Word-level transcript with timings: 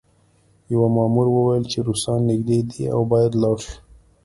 یوه 0.73 0.87
مامور 0.95 1.27
وویل 1.31 1.63
چې 1.71 1.77
روسان 1.87 2.19
نږدې 2.29 2.59
دي 2.71 2.83
او 2.93 3.01
باید 3.11 3.33
لاړ 3.41 3.57
شو 3.65 3.75